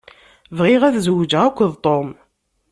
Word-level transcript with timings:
Bɣiɣ 0.57 0.81
ad 0.83 0.95
zewjeɣ 1.05 1.43
akked 1.47 1.71
Tom. 1.85 2.09